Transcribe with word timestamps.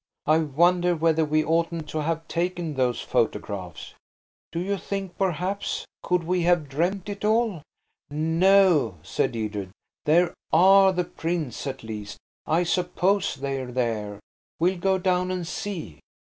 I 0.25 0.39
wonder 0.39 0.95
whether 0.95 1.23
we 1.23 1.45
oughtn't 1.45 1.87
to 1.89 2.01
have 2.01 2.27
taken 2.27 2.73
those 2.73 3.01
photographs." 3.01 3.93
"Do 4.51 4.59
you 4.59 4.75
think 4.79 5.15
perhaps... 5.15 5.85
could 6.01 6.23
we 6.23 6.41
have 6.41 6.67
dreamed 6.67 7.07
it 7.07 7.23
all?" 7.23 7.61
"No," 8.09 8.97
said 9.03 9.35
Edred, 9.35 9.69
"there 10.05 10.33
are 10.51 10.91
the 10.91 11.03
prints–at 11.03 11.83
least, 11.83 12.17
I 12.47 12.63
suppose 12.63 13.35
they're 13.35 13.71
there. 13.71 14.19
We'll 14.59 14.79
go 14.79 14.97
down 14.97 15.29
and 15.29 15.45
see." 15.45 15.99